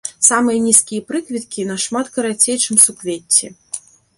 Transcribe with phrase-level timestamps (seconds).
[0.27, 3.45] Самыя нізкія прыкветкі нашмат карацей, чым суквецці.